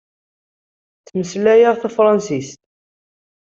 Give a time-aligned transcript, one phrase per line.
[0.99, 2.59] Ttmeslayeɣ tafṛansist.